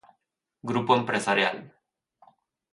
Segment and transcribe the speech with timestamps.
[0.69, 1.57] Grupo Empresarial.